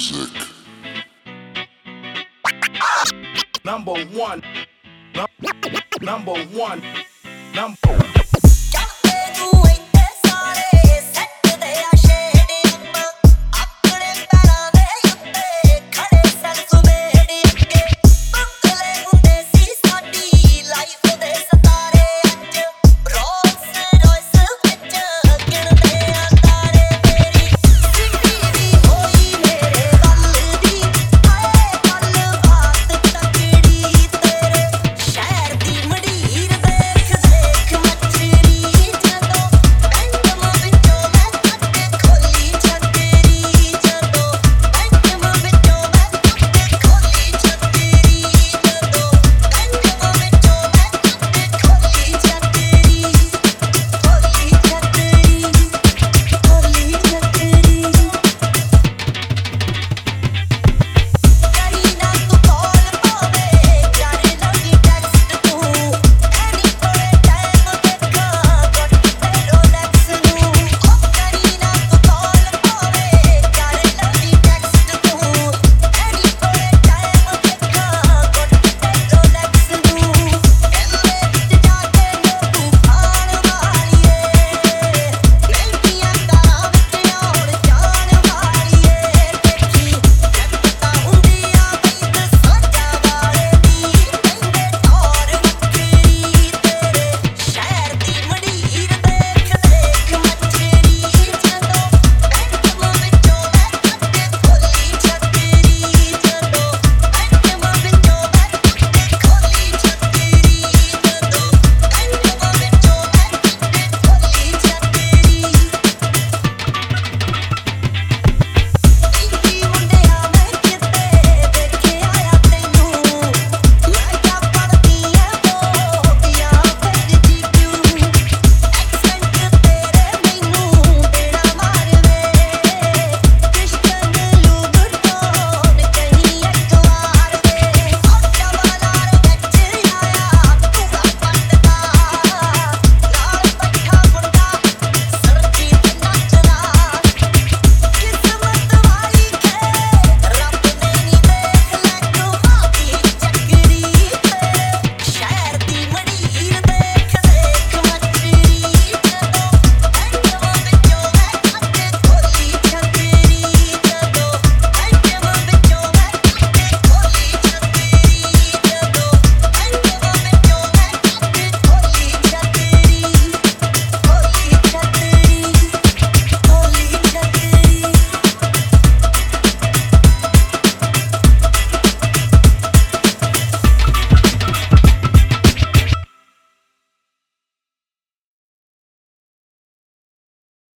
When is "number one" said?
3.66-4.42, 6.00-6.82